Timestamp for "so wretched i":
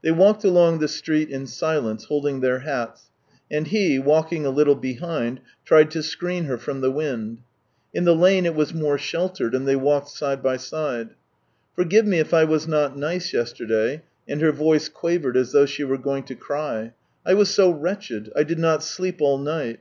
17.50-18.44